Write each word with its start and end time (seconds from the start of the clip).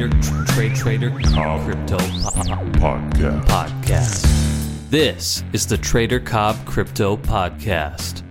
Trader, 0.00 0.22
tr- 0.22 0.44
trade, 0.54 0.74
trader, 0.74 1.10
crypto 1.10 1.98
po- 1.98 2.56
Podcast. 2.80 3.44
podcast. 3.44 4.88
This 4.88 5.44
is 5.52 5.66
the 5.66 5.76
Trader 5.76 6.18
Cobb 6.18 6.56
Crypto 6.64 7.18
Podcast. 7.18 8.22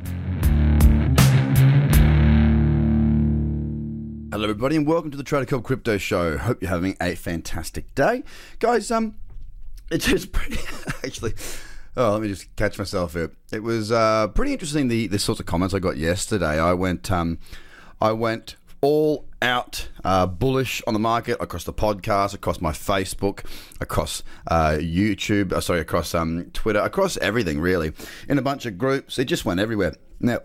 Hello, 4.32 4.46
everybody, 4.46 4.78
and 4.78 4.88
welcome 4.88 5.12
to 5.12 5.18
the 5.18 5.22
Trader 5.24 5.46
Cobb 5.46 5.64
Crypto 5.64 6.00
Show. 6.00 6.40
Hope 6.40 6.60
you're 6.60 6.72
having 6.72 6.98
a 7.00 7.14
fantastic 7.14 7.94
day, 7.94 8.24
guys. 8.58 8.90
Um, 8.90 9.18
it's 9.92 10.08
just 10.08 10.32
pretty 10.32 10.58
actually. 11.04 11.36
Oh, 11.96 12.14
let 12.14 12.24
me 12.24 12.30
just 12.30 12.56
catch 12.56 12.80
myself 12.80 13.14
here. 13.14 13.32
It 13.52 13.62
was 13.62 13.92
uh, 13.92 14.30
pretty 14.30 14.54
interesting 14.54 14.88
the 14.88 15.06
the 15.06 15.20
sorts 15.20 15.40
of 15.40 15.46
comments 15.46 15.76
I 15.76 15.80
got 15.80 15.98
yesterday. 15.98 16.60
I 16.60 16.74
went 16.74 17.12
um, 17.12 17.38
I 18.02 18.12
went 18.14 18.56
all 18.82 19.26
out 19.42 19.90
uh, 20.04 20.26
bullish 20.26 20.82
on 20.88 20.94
the 20.94 21.00
market 21.00 21.38
across 21.40 21.64
the 21.64 21.74
podcast, 21.74 22.34
across 22.34 22.62
my 22.62 22.72
Facebook, 22.72 23.46
across 23.80 24.24
uh, 24.48 24.78
YouTube. 24.80 25.54
Uh, 25.54 25.62
sorry, 25.62 25.80
across 25.80 26.14
um, 26.14 26.50
Twitter, 26.54 26.80
across 26.80 27.18
everything 27.18 27.60
really. 27.60 27.94
In 28.28 28.38
a 28.38 28.42
bunch 28.42 28.66
of 28.66 28.78
groups, 28.78 29.20
it 29.20 29.26
just 29.26 29.46
went 29.46 29.60
everywhere. 29.60 29.96
Now, 30.20 30.40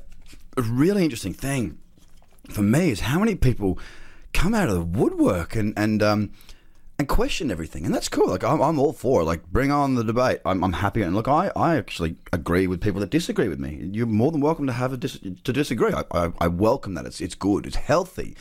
a 0.57 0.63
really 0.63 1.05
interesting 1.05 1.35
thing 1.35 1.79
for 2.51 2.63
me 2.63 2.91
is 2.91 3.01
how 3.01 3.19
many 3.19 3.35
people 3.35 3.79
come 4.33 4.55
out 4.55 4.69
of 4.69 4.75
the 4.75 4.85
woodwork 4.99 5.57
and 5.57 5.73
and 5.77 6.03
um, 6.03 6.33
and 6.99 7.09
question 7.09 7.51
everything, 7.51 7.85
and 7.85 7.95
that's 7.95 8.09
cool. 8.09 8.29
Like 8.29 8.45
I'm, 8.45 8.61
I'm 8.61 8.79
all 8.79 8.93
for. 8.93 9.25
Like 9.25 9.47
bring 9.47 9.71
on 9.71 9.95
the 9.95 10.05
debate. 10.05 10.41
I'm, 10.45 10.63
I'm 10.63 10.75
happy. 10.75 11.03
And 11.03 11.15
look, 11.15 11.29
I, 11.29 11.51
I 11.57 11.77
actually 11.77 12.17
agree 12.33 12.67
with 12.67 12.81
people 12.81 13.01
that 13.01 13.11
disagree 13.11 13.49
with 13.49 13.59
me. 13.59 13.89
You're 13.93 14.07
more 14.07 14.31
than 14.31 14.41
welcome 14.41 14.67
to 14.67 14.73
have 14.73 14.93
a 14.93 14.97
dis- 14.97 15.19
to 15.19 15.53
disagree. 15.53 15.93
I, 15.93 16.05
I, 16.13 16.33
I 16.41 16.49
welcome 16.49 16.95
that. 16.95 17.07
It's 17.07 17.21
it's 17.21 17.35
good. 17.35 17.67
It's 17.67 17.77
healthy. 17.77 18.37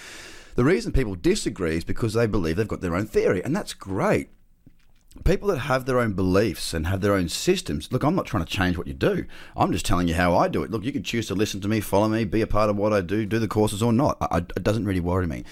The 0.55 0.63
reason 0.63 0.91
people 0.91 1.15
disagree 1.15 1.77
is 1.77 1.83
because 1.83 2.13
they 2.13 2.27
believe 2.27 2.57
they've 2.57 2.67
got 2.67 2.81
their 2.81 2.95
own 2.95 3.07
theory, 3.07 3.43
and 3.43 3.55
that's 3.55 3.73
great 3.73 4.29
people 5.23 5.47
that 5.49 5.59
have 5.59 5.85
their 5.85 5.99
own 5.99 6.13
beliefs 6.13 6.73
and 6.73 6.87
have 6.87 7.01
their 7.01 7.13
own 7.13 7.29
systems 7.29 7.91
look 7.91 8.03
i'm 8.03 8.15
not 8.15 8.25
trying 8.25 8.43
to 8.43 8.51
change 8.51 8.77
what 8.77 8.87
you 8.87 8.93
do. 8.93 9.25
I'm 9.55 9.71
just 9.71 9.85
telling 9.85 10.07
you 10.07 10.15
how 10.15 10.35
i 10.35 10.47
do 10.47 10.63
it. 10.63 10.71
Look 10.71 10.83
you 10.83 10.91
can 10.91 11.03
choose 11.03 11.27
to 11.27 11.35
listen 11.35 11.61
to 11.61 11.67
me 11.67 11.79
follow 11.79 12.07
me 12.09 12.25
be 12.25 12.41
a 12.41 12.47
part 12.47 12.69
of 12.69 12.77
what 12.77 12.93
i 12.93 13.01
do 13.01 13.25
do 13.25 13.39
the 13.39 13.47
courses 13.47 13.83
or 13.83 13.93
not. 13.93 14.17
I, 14.19 14.37
it 14.37 14.63
doesn't 14.63 14.85
really 14.85 14.99
worry 14.99 15.27
me. 15.27 15.43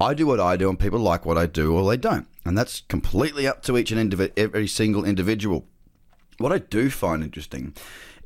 I 0.00 0.14
do 0.14 0.26
what 0.26 0.40
i 0.40 0.56
do 0.56 0.68
and 0.68 0.78
people 0.78 0.98
like 0.98 1.26
what 1.26 1.38
i 1.38 1.46
do 1.46 1.76
or 1.76 1.88
they 1.88 1.96
don't. 1.96 2.26
And 2.44 2.56
that's 2.56 2.80
completely 2.88 3.46
up 3.46 3.62
to 3.64 3.76
each 3.76 3.92
and 3.92 4.30
every 4.36 4.66
single 4.66 5.04
individual. 5.04 5.66
What 6.38 6.52
i 6.52 6.58
do 6.58 6.90
find 6.90 7.22
interesting 7.22 7.74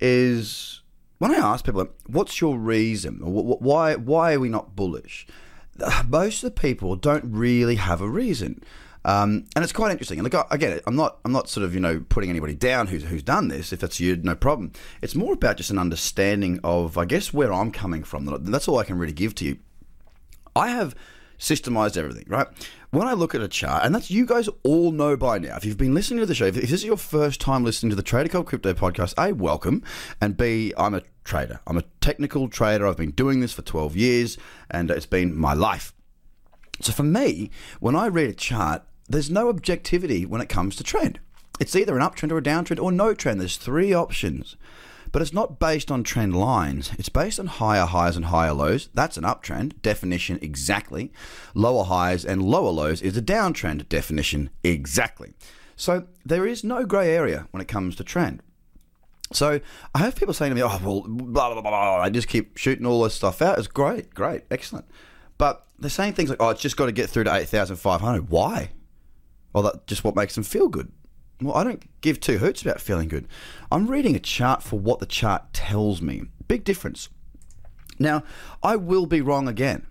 is 0.00 0.82
when 1.18 1.32
i 1.32 1.36
ask 1.36 1.64
people 1.64 1.88
what's 2.06 2.40
your 2.40 2.56
reason? 2.56 3.18
Why 3.20 3.96
why 3.96 4.34
are 4.34 4.40
we 4.40 4.48
not 4.48 4.76
bullish? 4.76 5.26
Most 6.08 6.44
of 6.44 6.54
the 6.54 6.60
people 6.60 6.94
don't 6.94 7.24
really 7.24 7.74
have 7.76 8.00
a 8.00 8.08
reason 8.08 8.62
um, 9.04 9.44
and 9.54 9.62
it's 9.62 9.72
quite 9.72 9.90
interesting. 9.90 10.18
And 10.18 10.30
look, 10.30 10.46
I, 10.50 10.56
get 10.56 10.72
it. 10.72 10.82
I'm 10.86 10.96
not. 10.96 11.18
I'm 11.24 11.32
not 11.32 11.48
sort 11.48 11.64
of 11.64 11.74
you 11.74 11.80
know 11.80 12.04
putting 12.08 12.30
anybody 12.30 12.54
down 12.54 12.86
who's 12.86 13.04
who's 13.04 13.22
done 13.22 13.48
this. 13.48 13.72
If 13.72 13.80
that's 13.80 14.00
you, 14.00 14.16
no 14.16 14.34
problem. 14.34 14.72
It's 15.02 15.14
more 15.14 15.34
about 15.34 15.56
just 15.56 15.70
an 15.70 15.78
understanding 15.78 16.58
of, 16.64 16.96
I 16.96 17.04
guess, 17.04 17.32
where 17.32 17.52
I'm 17.52 17.70
coming 17.70 18.02
from. 18.02 18.24
That's 18.44 18.68
all 18.68 18.78
I 18.78 18.84
can 18.84 18.98
really 18.98 19.12
give 19.12 19.34
to 19.36 19.44
you. 19.44 19.58
I 20.56 20.68
have 20.68 20.94
systemized 21.38 21.96
everything, 21.96 22.24
right? 22.28 22.46
When 22.90 23.06
I 23.06 23.12
look 23.12 23.34
at 23.34 23.40
a 23.40 23.48
chart, 23.48 23.84
and 23.84 23.94
that's 23.94 24.10
you 24.10 24.24
guys 24.24 24.48
all 24.62 24.92
know 24.92 25.16
by 25.16 25.38
now. 25.38 25.56
If 25.56 25.64
you've 25.64 25.76
been 25.76 25.94
listening 25.94 26.20
to 26.20 26.26
the 26.26 26.34
show, 26.34 26.46
if 26.46 26.54
this 26.54 26.72
is 26.72 26.84
your 26.84 26.96
first 26.96 27.40
time 27.40 27.64
listening 27.64 27.90
to 27.90 27.96
the 27.96 28.02
Trader 28.02 28.42
Crypto 28.42 28.72
podcast, 28.72 29.14
A, 29.18 29.34
welcome, 29.34 29.82
and 30.20 30.36
B, 30.36 30.72
I'm 30.78 30.94
a 30.94 31.02
trader. 31.24 31.60
I'm 31.66 31.76
a 31.76 31.84
technical 32.00 32.48
trader. 32.48 32.86
I've 32.86 32.96
been 32.96 33.10
doing 33.10 33.40
this 33.40 33.52
for 33.52 33.62
12 33.62 33.96
years, 33.96 34.38
and 34.70 34.90
it's 34.90 35.06
been 35.06 35.36
my 35.36 35.54
life. 35.54 35.92
So 36.80 36.92
for 36.92 37.02
me, 37.02 37.50
when 37.80 37.96
I 37.96 38.06
read 38.06 38.30
a 38.30 38.34
chart, 38.34 38.84
there's 39.08 39.30
no 39.30 39.48
objectivity 39.48 40.24
when 40.24 40.40
it 40.40 40.48
comes 40.48 40.76
to 40.76 40.84
trend. 40.84 41.20
It's 41.60 41.76
either 41.76 41.96
an 41.96 42.02
uptrend 42.02 42.32
or 42.32 42.38
a 42.38 42.42
downtrend 42.42 42.82
or 42.82 42.90
no 42.90 43.14
trend. 43.14 43.40
There's 43.40 43.56
three 43.56 43.92
options. 43.92 44.56
But 45.12 45.22
it's 45.22 45.32
not 45.32 45.60
based 45.60 45.92
on 45.92 46.02
trend 46.02 46.34
lines. 46.34 46.90
It's 46.98 47.08
based 47.08 47.38
on 47.38 47.46
higher 47.46 47.84
highs 47.84 48.16
and 48.16 48.26
higher 48.26 48.52
lows. 48.52 48.88
That's 48.94 49.16
an 49.16 49.22
uptrend. 49.22 49.80
Definition 49.80 50.40
exactly. 50.42 51.12
Lower 51.54 51.84
highs 51.84 52.24
and 52.24 52.42
lower 52.42 52.70
lows 52.70 53.00
is 53.00 53.16
a 53.16 53.22
downtrend. 53.22 53.88
Definition 53.88 54.50
exactly. 54.64 55.34
So 55.76 56.06
there 56.24 56.46
is 56.46 56.64
no 56.64 56.84
grey 56.84 57.14
area 57.14 57.46
when 57.52 57.60
it 57.60 57.68
comes 57.68 57.94
to 57.96 58.04
trend. 58.04 58.42
So 59.32 59.60
I 59.94 59.98
have 59.98 60.16
people 60.16 60.34
saying 60.34 60.50
to 60.50 60.56
me, 60.56 60.62
oh, 60.62 60.80
well, 60.82 61.04
blah, 61.06 61.52
blah, 61.52 61.62
blah, 61.62 61.70
blah. 61.70 62.00
I 62.00 62.10
just 62.10 62.28
keep 62.28 62.56
shooting 62.56 62.84
all 62.84 63.02
this 63.04 63.14
stuff 63.14 63.40
out. 63.40 63.58
It's 63.58 63.68
great, 63.68 64.14
great, 64.14 64.42
excellent. 64.50 64.86
But 65.38 65.64
they're 65.78 65.90
saying 65.90 66.14
things 66.14 66.30
like, 66.30 66.42
oh, 66.42 66.50
it's 66.50 66.60
just 66.60 66.76
got 66.76 66.86
to 66.86 66.92
get 66.92 67.08
through 67.08 67.24
to 67.24 67.34
8,500. 67.34 68.30
Why? 68.30 68.70
Well, 69.54 69.62
that's 69.62 69.78
just 69.86 70.04
what 70.04 70.16
makes 70.16 70.34
them 70.34 70.44
feel 70.44 70.68
good. 70.68 70.92
Well, 71.40 71.54
I 71.54 71.64
don't 71.64 71.82
give 72.00 72.20
two 72.20 72.38
hoots 72.38 72.62
about 72.62 72.80
feeling 72.80 73.08
good. 73.08 73.26
I'm 73.72 73.86
reading 73.86 74.14
a 74.14 74.20
chart 74.20 74.62
for 74.62 74.78
what 74.78 74.98
the 74.98 75.06
chart 75.06 75.52
tells 75.52 76.02
me. 76.02 76.24
Big 76.48 76.64
difference. 76.64 77.08
Now, 77.98 78.24
I 78.62 78.76
will 78.76 79.06
be 79.06 79.20
wrong 79.20 79.48
again. 79.48 79.86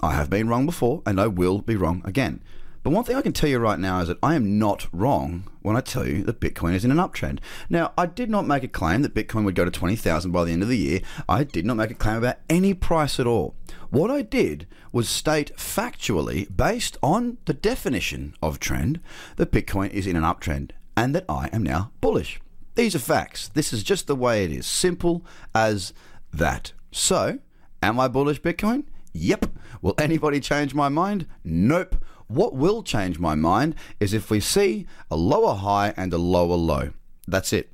I 0.00 0.14
have 0.14 0.30
been 0.30 0.48
wrong 0.48 0.66
before, 0.66 1.02
and 1.04 1.20
I 1.20 1.26
will 1.26 1.60
be 1.60 1.76
wrong 1.76 2.02
again. 2.04 2.42
But 2.82 2.90
one 2.90 3.04
thing 3.04 3.14
I 3.14 3.22
can 3.22 3.32
tell 3.32 3.48
you 3.48 3.60
right 3.60 3.78
now 3.78 4.00
is 4.00 4.08
that 4.08 4.18
I 4.22 4.34
am 4.34 4.58
not 4.58 4.88
wrong 4.92 5.44
when 5.60 5.76
I 5.76 5.80
tell 5.80 6.06
you 6.06 6.24
that 6.24 6.40
Bitcoin 6.40 6.74
is 6.74 6.84
in 6.84 6.90
an 6.90 6.96
uptrend. 6.96 7.38
Now, 7.70 7.92
I 7.96 8.06
did 8.06 8.28
not 8.28 8.46
make 8.46 8.64
a 8.64 8.68
claim 8.68 9.02
that 9.02 9.14
Bitcoin 9.14 9.44
would 9.44 9.54
go 9.54 9.64
to 9.64 9.70
20,000 9.70 10.32
by 10.32 10.44
the 10.44 10.52
end 10.52 10.62
of 10.62 10.68
the 10.68 10.76
year. 10.76 11.00
I 11.28 11.44
did 11.44 11.64
not 11.64 11.76
make 11.76 11.92
a 11.92 11.94
claim 11.94 12.16
about 12.16 12.38
any 12.50 12.74
price 12.74 13.20
at 13.20 13.26
all. 13.26 13.54
What 13.90 14.10
I 14.10 14.22
did 14.22 14.66
was 14.90 15.08
state 15.08 15.54
factually, 15.56 16.54
based 16.54 16.98
on 17.02 17.38
the 17.44 17.54
definition 17.54 18.34
of 18.42 18.58
trend, 18.58 19.00
that 19.36 19.52
Bitcoin 19.52 19.90
is 19.90 20.06
in 20.06 20.16
an 20.16 20.24
uptrend 20.24 20.72
and 20.96 21.14
that 21.14 21.24
I 21.28 21.50
am 21.52 21.62
now 21.62 21.92
bullish. 22.00 22.40
These 22.74 22.96
are 22.96 23.00
facts. 23.00 23.48
This 23.48 23.72
is 23.72 23.84
just 23.84 24.08
the 24.08 24.16
way 24.16 24.44
it 24.44 24.50
is. 24.50 24.66
Simple 24.66 25.24
as 25.54 25.92
that. 26.32 26.72
So, 26.90 27.38
am 27.80 28.00
I 28.00 28.08
bullish 28.08 28.40
Bitcoin? 28.40 28.84
Yep. 29.12 29.46
Will 29.82 29.94
anybody 29.98 30.40
change 30.40 30.74
my 30.74 30.88
mind? 30.88 31.26
Nope. 31.44 31.96
What 32.32 32.54
will 32.54 32.82
change 32.82 33.18
my 33.18 33.34
mind 33.34 33.74
is 34.00 34.14
if 34.14 34.30
we 34.30 34.40
see 34.40 34.86
a 35.10 35.16
lower 35.16 35.54
high 35.54 35.92
and 35.96 36.12
a 36.12 36.18
lower 36.18 36.56
low. 36.56 36.92
That's 37.28 37.52
it. 37.52 37.70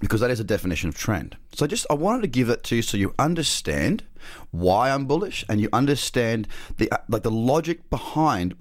Because 0.00 0.20
that 0.20 0.30
is 0.30 0.40
a 0.40 0.44
definition 0.44 0.88
of 0.88 0.96
trend. 0.96 1.36
So 1.52 1.66
just 1.66 1.86
I 1.90 1.94
wanted 1.94 2.22
to 2.22 2.28
give 2.28 2.48
it 2.48 2.62
to 2.64 2.76
you 2.76 2.82
so 2.82 2.96
you 2.96 3.14
understand 3.18 4.04
why 4.50 4.90
I'm 4.90 5.06
bullish 5.06 5.44
and 5.48 5.60
you 5.60 5.68
understand 5.72 6.48
the 6.76 6.90
like 7.08 7.22
the 7.22 7.30
logic 7.30 7.88
behind 7.90 8.56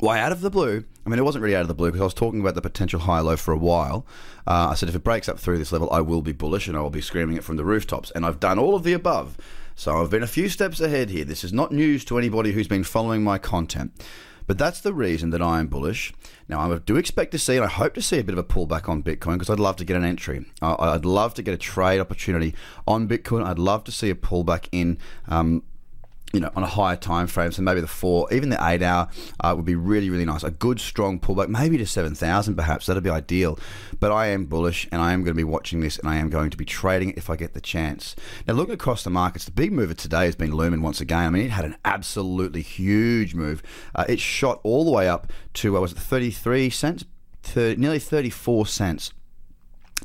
why 0.00 0.18
out 0.18 0.32
of 0.32 0.40
the 0.40 0.50
blue. 0.50 0.84
I 1.06 1.08
mean, 1.08 1.18
it 1.18 1.24
wasn't 1.24 1.42
really 1.42 1.56
out 1.56 1.62
of 1.62 1.68
the 1.68 1.74
blue 1.74 1.88
because 1.88 2.00
I 2.00 2.04
was 2.04 2.14
talking 2.14 2.40
about 2.40 2.54
the 2.54 2.62
potential 2.62 3.00
high 3.00 3.20
low 3.20 3.36
for 3.36 3.52
a 3.52 3.58
while. 3.58 4.06
Uh, 4.46 4.68
I 4.70 4.74
said 4.74 4.88
if 4.88 4.94
it 4.94 5.04
breaks 5.04 5.28
up 5.28 5.38
through 5.38 5.58
this 5.58 5.72
level, 5.72 5.90
I 5.92 6.00
will 6.00 6.22
be 6.22 6.32
bullish 6.32 6.66
and 6.66 6.76
I 6.76 6.80
will 6.80 6.90
be 6.90 7.00
screaming 7.00 7.36
it 7.36 7.44
from 7.44 7.56
the 7.56 7.64
rooftops. 7.64 8.10
And 8.12 8.24
I've 8.26 8.40
done 8.40 8.58
all 8.58 8.74
of 8.74 8.82
the 8.82 8.94
above. 8.94 9.36
So 9.74 10.00
I've 10.00 10.10
been 10.10 10.22
a 10.22 10.28
few 10.28 10.48
steps 10.48 10.80
ahead 10.80 11.10
here. 11.10 11.24
This 11.24 11.44
is 11.44 11.52
not 11.52 11.72
news 11.72 12.04
to 12.06 12.18
anybody 12.18 12.52
who's 12.52 12.68
been 12.68 12.84
following 12.84 13.24
my 13.24 13.38
content. 13.38 13.92
But 14.46 14.58
that's 14.58 14.80
the 14.80 14.92
reason 14.92 15.30
that 15.30 15.40
I 15.40 15.58
am 15.60 15.68
bullish. 15.68 16.12
Now, 16.48 16.60
I 16.60 16.78
do 16.78 16.96
expect 16.96 17.32
to 17.32 17.38
see, 17.38 17.56
and 17.56 17.64
I 17.64 17.68
hope 17.68 17.94
to 17.94 18.02
see 18.02 18.18
a 18.18 18.24
bit 18.24 18.34
of 18.34 18.38
a 18.38 18.44
pullback 18.44 18.88
on 18.88 19.02
Bitcoin 19.02 19.34
because 19.34 19.48
I'd 19.48 19.58
love 19.58 19.76
to 19.76 19.84
get 19.84 19.96
an 19.96 20.04
entry. 20.04 20.44
I'd 20.60 21.06
love 21.06 21.34
to 21.34 21.42
get 21.42 21.54
a 21.54 21.58
trade 21.58 21.98
opportunity 21.98 22.54
on 22.86 23.08
Bitcoin. 23.08 23.44
I'd 23.44 23.58
love 23.58 23.84
to 23.84 23.92
see 23.92 24.10
a 24.10 24.14
pullback 24.14 24.68
in. 24.70 24.98
Um, 25.28 25.62
you 26.34 26.40
know, 26.40 26.50
on 26.56 26.62
a 26.62 26.66
higher 26.66 26.96
time 26.96 27.26
frame, 27.26 27.52
so 27.52 27.62
maybe 27.62 27.80
the 27.80 27.86
four, 27.86 28.32
even 28.32 28.48
the 28.48 28.58
eight 28.68 28.82
hour 28.82 29.08
uh, 29.40 29.54
would 29.56 29.64
be 29.64 29.76
really, 29.76 30.10
really 30.10 30.24
nice. 30.24 30.42
A 30.42 30.50
good, 30.50 30.80
strong 30.80 31.20
pullback, 31.20 31.48
maybe 31.48 31.78
to 31.78 31.86
7,000 31.86 32.56
perhaps, 32.56 32.86
that'd 32.86 33.02
be 33.02 33.10
ideal. 33.10 33.58
But 34.00 34.10
I 34.10 34.26
am 34.26 34.46
bullish 34.46 34.88
and 34.90 35.00
I 35.00 35.12
am 35.12 35.20
going 35.20 35.34
to 35.34 35.38
be 35.38 35.44
watching 35.44 35.80
this 35.80 35.98
and 35.98 36.08
I 36.08 36.16
am 36.16 36.28
going 36.30 36.50
to 36.50 36.56
be 36.56 36.64
trading 36.64 37.10
it 37.10 37.16
if 37.16 37.30
I 37.30 37.36
get 37.36 37.54
the 37.54 37.60
chance. 37.60 38.16
Now, 38.46 38.54
looking 38.54 38.74
across 38.74 39.04
the 39.04 39.10
markets, 39.10 39.44
the 39.44 39.52
big 39.52 39.72
mover 39.72 39.94
today 39.94 40.24
has 40.24 40.34
been 40.34 40.52
Lumen 40.52 40.82
once 40.82 41.00
again. 41.00 41.26
I 41.26 41.30
mean, 41.30 41.46
it 41.46 41.50
had 41.50 41.64
an 41.64 41.76
absolutely 41.84 42.62
huge 42.62 43.34
move. 43.34 43.62
Uh, 43.94 44.04
it 44.08 44.18
shot 44.18 44.60
all 44.64 44.84
the 44.84 44.90
way 44.90 45.08
up 45.08 45.32
to, 45.54 45.76
uh, 45.76 45.80
was 45.80 45.92
it 45.92 45.98
33 45.98 46.68
cents? 46.70 47.04
30, 47.44 47.80
nearly 47.80 47.98
34 47.98 48.66
cents. 48.66 49.12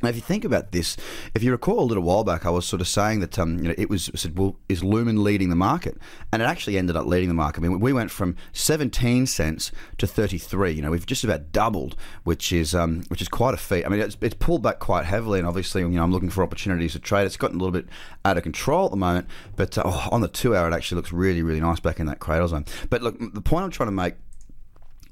Now, 0.02 0.10
if 0.10 0.16
you 0.16 0.22
think 0.22 0.46
about 0.46 0.72
this, 0.72 0.96
if 1.34 1.44
you 1.44 1.52
recall 1.52 1.80
a 1.80 1.86
little 1.86 2.04
while 2.04 2.24
back, 2.24 2.46
I 2.46 2.50
was 2.50 2.66
sort 2.66 2.82
of 2.82 2.88
saying 2.88 3.20
that 3.20 3.38
um, 3.38 3.58
you 3.58 3.70
know 3.70 3.76
it 3.78 3.90
was 3.90 4.10
said, 4.16 4.38
well, 4.38 4.56
is 4.70 4.84
Lumen 4.84 5.24
leading 5.24 5.50
the 5.50 5.56
market? 5.56 5.98
And 6.32 6.42
it 6.42 6.46
actually 6.46 6.78
ended 6.78 6.96
up 6.96 7.06
leading 7.06 7.28
the 7.28 7.36
market. 7.36 7.60
I 7.60 7.68
mean, 7.68 7.80
we 7.80 7.92
went 7.92 8.12
from 8.12 8.36
17 8.54 9.26
cents 9.28 9.72
to 9.98 10.08
33. 10.08 10.72
You 10.72 10.82
know, 10.82 10.92
we've 10.92 11.06
just 11.06 11.24
about 11.24 11.52
doubled, 11.52 11.96
which 12.24 12.54
is 12.54 12.74
um, 12.74 13.04
which 13.10 13.22
is 13.22 13.28
quite 13.28 13.54
a 13.54 13.58
feat. 13.58 13.86
I 13.86 13.90
mean, 13.90 14.00
it's, 14.00 14.18
it's 14.22 14.36
pulled 14.36 14.64
back 14.64 14.80
quite 14.80 15.06
heavily, 15.06 15.40
and 15.40 15.48
obviously, 15.48 15.82
you 15.82 15.90
know, 15.90 16.04
I'm 16.04 16.12
looking 16.12 16.30
for 16.30 16.44
opportunities 16.44 16.94
to 16.94 17.00
trade. 17.00 17.26
It's 17.26 17.38
gotten 17.38 17.58
a 17.58 17.60
little 17.60 17.74
bit 17.74 17.88
out 18.24 18.38
of 18.38 18.44
control 18.44 18.86
at 18.86 18.92
the 18.92 18.98
moment, 18.98 19.28
but 19.56 19.78
uh, 19.78 19.84
oh, 19.86 20.10
on 20.12 20.22
the 20.22 20.28
two 20.28 20.56
hour, 20.56 20.70
it 20.70 20.74
actually 20.74 20.96
looks 20.98 21.12
really, 21.12 21.42
really 21.42 21.62
nice 21.62 21.80
back 21.80 22.00
in 22.00 22.06
that 22.06 22.20
cradle 22.20 22.48
zone. 22.48 22.66
But 22.90 23.02
look, 23.02 23.18
the 23.20 23.42
point 23.42 23.66
I'm 23.66 23.72
trying 23.72 23.88
to 23.88 23.92
make 23.92 24.16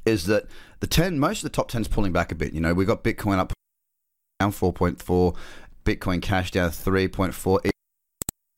is 0.06 0.25
that 0.25 0.45
the 0.80 0.88
10 0.88 1.19
most 1.19 1.40
of 1.40 1.44
the 1.44 1.56
top 1.56 1.69
10's 1.69 1.88
pulling 1.88 2.13
back 2.13 2.31
a 2.31 2.36
bit. 2.36 2.54
You 2.54 2.62
know, 2.62 2.74
we 2.74 2.86
got 2.86 3.04
Bitcoin 3.04 3.40
up 3.40 3.51
down 4.39 4.51
4.4, 4.51 5.36
Bitcoin 5.84 6.22
Cash 6.22 6.51
down 6.51 6.69
3.4. 6.69 7.72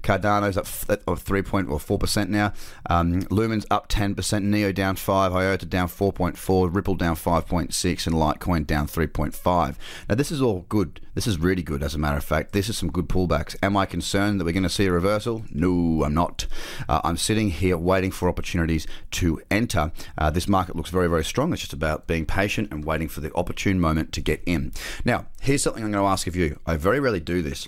Cardano's 0.09 0.57
up 0.57 0.65
f- 0.65 0.97
or 1.05 1.15
three 1.15 1.43
point 1.43 1.69
or 1.69 1.79
four 1.79 1.99
percent 1.99 2.31
now. 2.31 2.51
Um, 2.89 3.21
Lumen's 3.29 3.67
up 3.69 3.87
ten 3.87 4.15
percent. 4.15 4.43
Neo 4.43 4.71
down 4.71 4.95
five. 4.95 5.33
IOTA 5.33 5.67
down 5.67 5.87
four 5.87 6.11
point 6.11 6.35
four. 6.35 6.67
Ripple 6.67 6.95
down 6.95 7.15
five 7.15 7.45
point 7.45 7.75
six, 7.75 8.07
and 8.07 8.15
Litecoin 8.15 8.65
down 8.65 8.87
three 8.87 9.05
point 9.05 9.35
five. 9.35 9.77
Now 10.07 10.15
this 10.15 10.31
is 10.31 10.41
all 10.41 10.65
good. 10.67 10.99
This 11.13 11.27
is 11.27 11.37
really 11.37 11.61
good, 11.63 11.83
as 11.83 11.93
a 11.93 11.97
matter 11.97 12.17
of 12.17 12.23
fact. 12.23 12.53
This 12.53 12.69
is 12.69 12.77
some 12.77 12.89
good 12.89 13.09
pullbacks. 13.09 13.55
Am 13.61 13.75
I 13.75 13.85
concerned 13.85 14.39
that 14.39 14.45
we're 14.45 14.53
going 14.53 14.63
to 14.63 14.69
see 14.69 14.85
a 14.85 14.91
reversal? 14.91 15.43
No, 15.51 16.03
I'm 16.05 16.13
not. 16.13 16.47
Uh, 16.87 17.01
I'm 17.03 17.17
sitting 17.17 17.49
here 17.49 17.77
waiting 17.77 18.09
for 18.09 18.29
opportunities 18.29 18.87
to 19.11 19.41
enter. 19.51 19.91
Uh, 20.17 20.29
this 20.29 20.47
market 20.47 20.77
looks 20.77 20.91
very, 20.91 21.09
very 21.09 21.25
strong. 21.25 21.51
It's 21.51 21.61
just 21.61 21.73
about 21.73 22.07
being 22.07 22.25
patient 22.25 22.71
and 22.71 22.85
waiting 22.85 23.09
for 23.09 23.19
the 23.19 23.33
opportune 23.35 23.81
moment 23.81 24.13
to 24.13 24.21
get 24.21 24.41
in. 24.45 24.71
Now, 25.03 25.27
here's 25.41 25.61
something 25.61 25.83
I'm 25.83 25.91
going 25.91 26.03
to 26.03 26.09
ask 26.09 26.25
of 26.25 26.37
you. 26.37 26.57
I 26.65 26.77
very 26.77 27.01
rarely 27.01 27.19
do 27.19 27.41
this. 27.41 27.67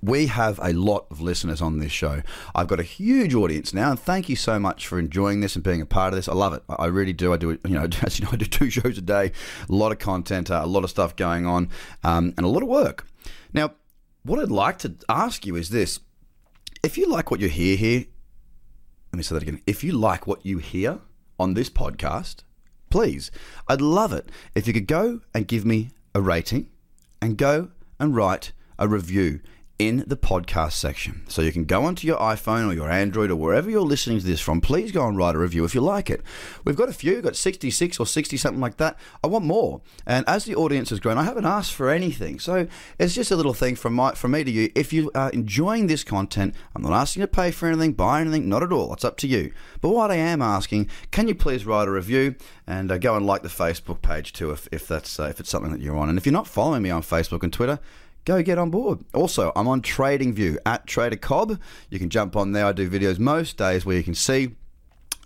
We 0.00 0.26
have 0.28 0.58
a 0.62 0.72
lot 0.72 1.06
of 1.10 1.20
listeners 1.20 1.60
on 1.60 1.78
this 1.78 1.92
show. 1.92 2.22
I've 2.54 2.68
got 2.68 2.80
a 2.80 2.84
huge 2.84 3.34
audience 3.34 3.74
now, 3.74 3.90
and 3.90 4.00
thank 4.00 4.28
you 4.28 4.36
so 4.36 4.58
much 4.58 4.86
for 4.86 4.98
enjoying 4.98 5.40
this 5.40 5.56
and 5.56 5.62
being 5.62 5.82
a 5.82 5.86
part 5.86 6.12
of 6.12 6.16
this. 6.16 6.28
I 6.28 6.32
love 6.32 6.54
it. 6.54 6.62
I 6.68 6.86
really 6.86 7.12
do. 7.12 7.32
I 7.32 7.36
do 7.36 7.50
it. 7.50 7.60
You 7.66 7.74
know, 7.74 7.88
as 8.02 8.18
you 8.18 8.24
know, 8.24 8.32
I 8.32 8.36
do 8.36 8.46
two 8.46 8.70
shows 8.70 8.96
a 8.96 9.02
day, 9.02 9.32
a 9.68 9.72
lot 9.72 9.92
of 9.92 9.98
content, 9.98 10.50
uh, 10.50 10.62
a 10.64 10.66
lot 10.66 10.84
of 10.84 10.90
stuff 10.90 11.16
going 11.16 11.46
on, 11.46 11.68
um, 12.02 12.32
and 12.36 12.46
a 12.46 12.48
lot 12.48 12.62
of 12.62 12.68
work. 12.68 13.06
Now, 13.52 13.74
what 14.22 14.40
I'd 14.40 14.50
like 14.50 14.78
to 14.78 14.94
ask 15.08 15.44
you 15.44 15.56
is 15.56 15.68
this: 15.68 16.00
If 16.82 16.96
you 16.96 17.06
like 17.06 17.30
what 17.30 17.40
you 17.40 17.48
hear 17.48 17.76
here, 17.76 18.06
let 19.12 19.18
me 19.18 19.22
say 19.22 19.34
that 19.34 19.42
again. 19.42 19.60
If 19.66 19.84
you 19.84 19.92
like 19.92 20.26
what 20.26 20.44
you 20.46 20.58
hear 20.58 21.00
on 21.38 21.54
this 21.54 21.68
podcast, 21.68 22.42
please, 22.90 23.30
I'd 23.68 23.80
love 23.80 24.12
it 24.12 24.30
if 24.54 24.66
you 24.66 24.72
could 24.72 24.86
go 24.86 25.20
and 25.34 25.46
give 25.46 25.66
me 25.66 25.90
a 26.14 26.22
rating 26.22 26.70
and 27.20 27.36
go 27.36 27.68
and 28.00 28.14
write 28.16 28.52
a 28.78 28.88
review 28.88 29.40
in 29.78 30.04
the 30.06 30.16
podcast 30.16 30.72
section. 30.72 31.22
So 31.28 31.42
you 31.42 31.50
can 31.50 31.64
go 31.64 31.84
onto 31.84 32.06
your 32.06 32.18
iPhone 32.18 32.70
or 32.70 32.74
your 32.74 32.88
Android 32.88 33.30
or 33.30 33.36
wherever 33.36 33.68
you're 33.68 33.80
listening 33.80 34.20
to 34.20 34.24
this 34.24 34.40
from. 34.40 34.60
Please 34.60 34.92
go 34.92 35.06
and 35.06 35.16
write 35.16 35.34
a 35.34 35.38
review 35.38 35.64
if 35.64 35.74
you 35.74 35.80
like 35.80 36.10
it. 36.10 36.22
We've 36.64 36.76
got 36.76 36.88
a 36.88 36.92
few, 36.92 37.14
we've 37.14 37.24
got 37.24 37.34
66 37.34 37.98
or 37.98 38.06
60, 38.06 38.36
something 38.36 38.60
like 38.60 38.76
that. 38.76 38.96
I 39.24 39.26
want 39.26 39.44
more. 39.44 39.80
And 40.06 40.24
as 40.28 40.44
the 40.44 40.54
audience 40.54 40.90
has 40.90 41.00
grown, 41.00 41.18
I 41.18 41.24
haven't 41.24 41.44
asked 41.44 41.72
for 41.72 41.90
anything. 41.90 42.38
So 42.38 42.68
it's 43.00 43.14
just 43.14 43.32
a 43.32 43.36
little 43.36 43.54
thing 43.54 43.74
from, 43.74 43.94
my, 43.94 44.12
from 44.12 44.30
me 44.30 44.44
to 44.44 44.50
you. 44.50 44.70
If 44.76 44.92
you 44.92 45.10
are 45.14 45.30
enjoying 45.30 45.88
this 45.88 46.04
content, 46.04 46.54
I'm 46.76 46.82
not 46.82 46.92
asking 46.92 47.22
you 47.22 47.26
to 47.26 47.32
pay 47.32 47.50
for 47.50 47.68
anything, 47.68 47.94
buy 47.94 48.20
anything, 48.20 48.48
not 48.48 48.62
at 48.62 48.72
all. 48.72 48.92
It's 48.92 49.04
up 49.04 49.16
to 49.18 49.26
you. 49.26 49.52
But 49.80 49.88
what 49.88 50.12
I 50.12 50.16
am 50.16 50.40
asking, 50.40 50.88
can 51.10 51.26
you 51.26 51.34
please 51.34 51.66
write 51.66 51.88
a 51.88 51.90
review 51.90 52.36
and 52.64 52.92
uh, 52.92 52.98
go 52.98 53.16
and 53.16 53.26
like 53.26 53.42
the 53.42 53.48
Facebook 53.48 54.02
page 54.02 54.32
too 54.32 54.52
if, 54.52 54.68
if, 54.70 54.86
that's, 54.86 55.18
uh, 55.18 55.24
if 55.24 55.40
it's 55.40 55.50
something 55.50 55.72
that 55.72 55.80
you're 55.80 55.96
on. 55.96 56.08
And 56.08 56.16
if 56.16 56.26
you're 56.26 56.32
not 56.32 56.46
following 56.46 56.82
me 56.82 56.90
on 56.90 57.02
Facebook 57.02 57.42
and 57.42 57.52
Twitter, 57.52 57.80
go 58.24 58.42
get 58.42 58.58
on 58.58 58.70
board. 58.70 59.00
Also, 59.12 59.52
I'm 59.54 59.68
on 59.68 59.82
TradingView 59.82 60.58
at 60.66 60.86
Trader 60.86 61.16
Cobb. 61.16 61.58
You 61.90 61.98
can 61.98 62.10
jump 62.10 62.36
on 62.36 62.52
there. 62.52 62.66
I 62.66 62.72
do 62.72 62.88
videos 62.88 63.18
most 63.18 63.56
days 63.56 63.84
where 63.84 63.96
you 63.96 64.02
can 64.02 64.14
see 64.14 64.54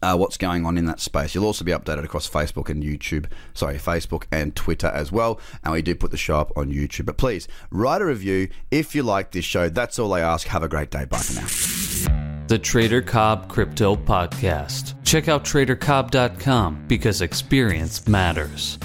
uh, 0.03 0.17
what's 0.17 0.37
going 0.37 0.65
on 0.65 0.79
in 0.79 0.87
that 0.87 1.01
space. 1.01 1.35
You'll 1.35 1.45
also 1.45 1.65
be 1.65 1.73
updated 1.73 2.05
across 2.05 2.29
Facebook 2.29 2.69
and 2.69 2.83
YouTube, 2.83 3.27
sorry, 3.55 3.77
Facebook 3.77 4.25
and 4.31 4.55
Twitter 4.55 4.89
as 4.89 5.11
well. 5.11 5.41
And 5.65 5.73
we 5.73 5.83
do 5.83 5.95
put 5.95 6.11
the 6.11 6.17
show 6.17 6.39
up 6.39 6.53
on 6.57 6.71
YouTube. 6.73 7.07
But 7.07 7.17
please 7.17 7.49
write 7.71 8.03
a 8.03 8.07
review 8.07 8.49
if 8.71 8.95
you 8.95 9.03
like 9.03 9.33
this 9.33 9.45
show. 9.45 9.69
That's 9.69 9.99
all 9.99 10.13
I 10.13 10.21
ask. 10.21 10.47
Have 10.49 10.63
a 10.63 10.69
great 10.69 10.91
day. 10.91 11.05
Bye 11.05 11.19
for 11.19 11.35
now. 11.35 12.45
The 12.49 12.59
Trader 12.59 13.03
Cobb 13.03 13.49
Crypto 13.49 13.95
Podcast. 13.95 14.95
Check 15.05 15.29
out 15.29 15.45
tradercobb.com 15.45 16.85
because 16.89 17.21
experience 17.21 18.09
matters. 18.09 18.79